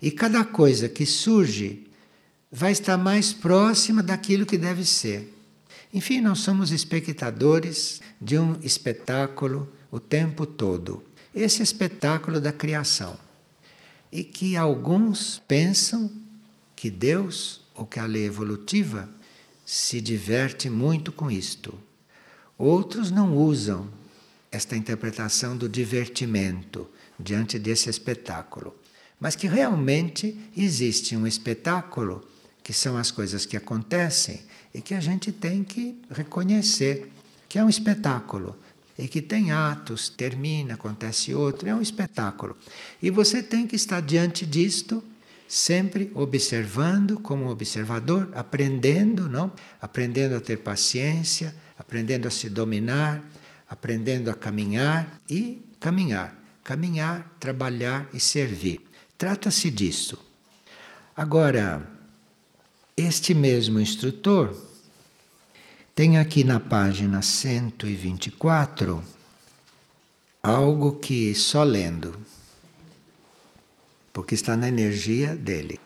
[0.01, 1.87] E cada coisa que surge
[2.51, 5.40] vai estar mais próxima daquilo que deve ser.
[5.93, 11.03] Enfim, nós somos espectadores de um espetáculo o tempo todo.
[11.35, 13.19] Esse espetáculo da criação.
[14.09, 16.09] E que alguns pensam
[16.75, 19.09] que Deus, ou que a lei evolutiva,
[19.65, 21.73] se diverte muito com isto.
[22.57, 23.89] Outros não usam
[24.51, 26.89] esta interpretação do divertimento
[27.19, 28.75] diante desse espetáculo.
[29.19, 32.25] Mas que realmente existe um espetáculo,
[32.63, 34.41] que são as coisas que acontecem
[34.73, 37.11] e que a gente tem que reconhecer
[37.47, 38.55] que é um espetáculo
[38.97, 42.55] e que tem atos, termina, acontece outro, é um espetáculo.
[43.01, 45.03] E você tem que estar diante disto,
[45.47, 49.51] sempre observando como observador, aprendendo, não?
[49.81, 53.23] Aprendendo a ter paciência, aprendendo a se dominar,
[53.67, 58.81] aprendendo a caminhar e caminhar, caminhar, trabalhar e servir.
[59.17, 60.17] Trata-se disso.
[61.15, 61.85] Agora,
[63.01, 64.55] este mesmo instrutor
[65.93, 69.03] tem aqui na página 124
[70.41, 72.17] algo que só lendo,
[74.11, 75.79] porque está na energia dele.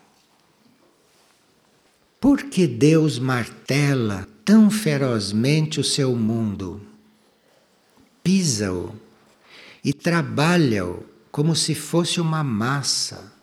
[2.20, 6.82] Por que Deus martela tão ferozmente o seu mundo?
[8.24, 8.95] Pisa-o
[9.84, 13.35] e trabalha-o como se fosse uma massa.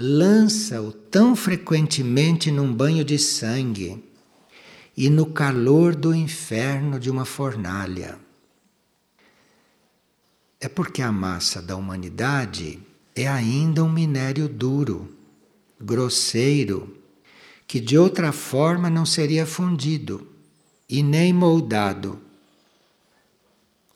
[0.00, 4.00] Lança-o tão frequentemente num banho de sangue
[4.96, 8.16] e no calor do inferno de uma fornalha.
[10.60, 12.80] É porque a massa da humanidade
[13.12, 15.12] é ainda um minério duro,
[15.80, 16.96] grosseiro,
[17.66, 20.28] que de outra forma não seria fundido
[20.88, 22.20] e nem moldado.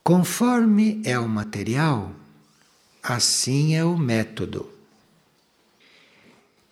[0.03, 2.11] Conforme é o material,
[3.01, 4.72] assim é o método.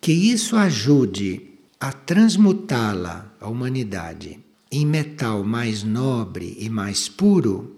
[0.02, 7.76] Que isso ajude a transmutá-la, a humanidade, em metal mais nobre e mais puro,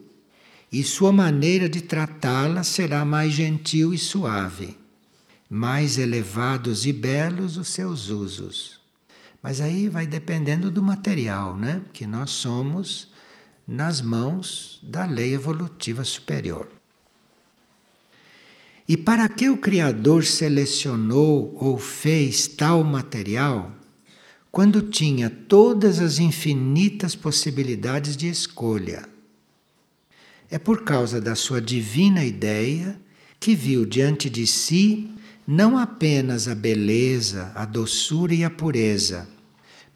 [0.73, 4.75] e sua maneira de tratá-la será mais gentil e suave,
[5.51, 8.81] mais elevados e belos os seus usos.
[9.43, 11.83] Mas aí vai dependendo do material, né?
[11.93, 13.13] Que nós somos
[13.69, 16.71] nas mãos da lei evolutiva superior.
[18.87, 23.73] E para que o Criador selecionou ou fez tal material,
[24.53, 29.09] quando tinha todas as infinitas possibilidades de escolha.
[30.51, 33.01] É por causa da sua divina ideia
[33.41, 35.11] que viu diante de si
[35.47, 39.29] não apenas a beleza, a doçura e a pureza,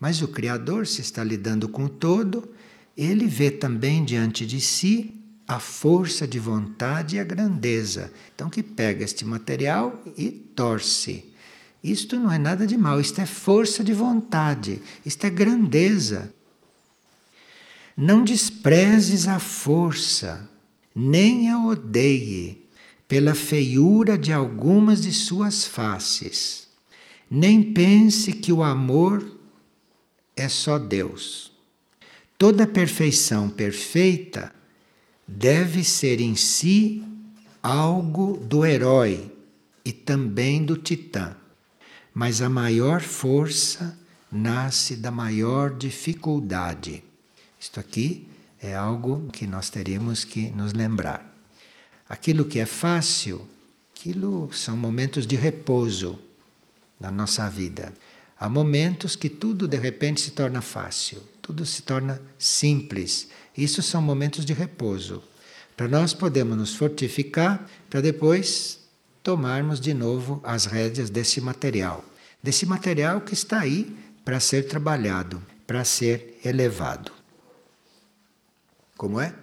[0.01, 2.49] mas o Criador se está lidando com todo,
[2.97, 5.18] ele vê também diante de si
[5.49, 8.12] a força de vontade e a grandeza.
[8.34, 11.28] Então, que pega este material e torce
[11.82, 16.32] isto não é nada de mal, isto é força de vontade, isto é grandeza.
[17.96, 20.49] Não desprezes a força,
[20.94, 22.64] nem a odeie
[23.07, 26.68] pela feiura de algumas de suas faces.
[27.30, 29.38] Nem pense que o amor
[30.36, 31.53] é só Deus.
[32.36, 34.53] Toda perfeição perfeita
[35.29, 37.05] deve ser em si
[37.62, 39.31] algo do herói
[39.85, 41.37] e também do titã
[42.18, 43.97] mas a maior força
[44.33, 47.05] nasce da maior dificuldade.
[47.61, 48.26] Isto aqui
[48.61, 51.33] é algo que nós teríamos que nos lembrar.
[52.09, 53.49] Aquilo que é fácil,
[53.95, 56.18] aquilo são momentos de repouso
[56.99, 57.95] na nossa vida.
[58.37, 63.28] Há momentos que tudo de repente se torna fácil, tudo se torna simples.
[63.57, 65.22] Isso são momentos de repouso.
[65.74, 68.80] Para nós podemos nos fortificar para depois
[69.22, 72.05] tomarmos de novo as rédeas desse material,
[72.42, 73.96] desse material que está aí
[74.26, 77.12] para ser trabalhado, para ser elevado.
[78.94, 79.34] Como é?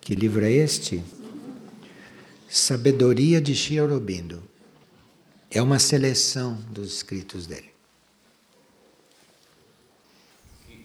[0.00, 1.02] Que livro é este?
[2.48, 4.40] Sabedoria de Aurobindo.
[5.50, 7.71] É uma seleção dos escritos dele.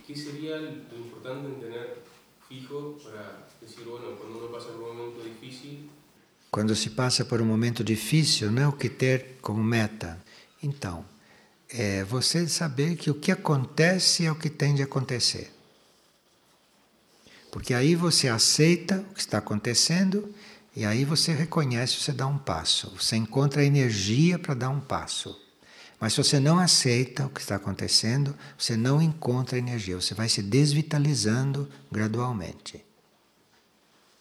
[0.07, 1.97] Que seria o importante em ter
[2.47, 5.89] fijo para dizer, bueno, quando uno passa por um momento difícil,
[6.49, 10.17] quando se passa por um momento difícil, não é o que ter como meta.
[10.63, 11.03] Então,
[11.69, 15.51] é você saber que o que acontece é o que tem de acontecer.
[17.51, 20.33] Porque aí você aceita o que está acontecendo
[20.73, 22.95] e aí você reconhece, você dá um passo.
[22.97, 25.46] Você encontra energia para dar um passo.
[25.99, 30.29] Mas se você não aceita o que está acontecendo, você não encontra energia, você vai
[30.29, 32.85] se desvitalizando gradualmente.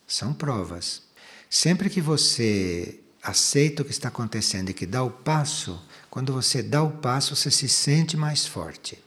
[0.07, 1.03] São provas.
[1.51, 6.63] Sempre que você aceita o que está acontecendo e que dá o passo, quando você
[6.63, 9.03] dá o passo, você se sente mais forte.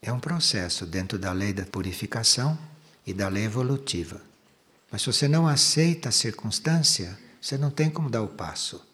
[0.00, 2.56] É um processo dentro da lei da purificação
[3.06, 4.22] e da lei evolutiva.
[4.90, 8.87] Mas se você não aceita a circunstância, você não tem como dar o passo.